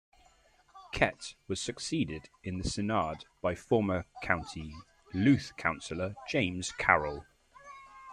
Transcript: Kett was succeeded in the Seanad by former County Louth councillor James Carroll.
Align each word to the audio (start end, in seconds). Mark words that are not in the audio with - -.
Kett 0.91 1.35
was 1.47 1.61
succeeded 1.61 2.27
in 2.43 2.57
the 2.57 2.63
Seanad 2.63 3.25
by 3.39 3.53
former 3.53 4.03
County 4.23 4.73
Louth 5.13 5.55
councillor 5.57 6.15
James 6.27 6.71
Carroll. 6.71 7.23